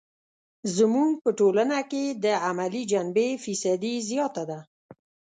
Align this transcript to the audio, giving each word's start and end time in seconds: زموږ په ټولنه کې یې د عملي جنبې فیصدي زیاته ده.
زموږ 0.75 1.11
په 1.23 1.29
ټولنه 1.39 1.79
کې 1.89 2.01
یې 2.09 2.17
د 2.23 2.25
عملي 2.47 2.83
جنبې 2.91 3.29
فیصدي 3.43 3.93
زیاته 4.09 4.43
ده. 4.49 4.59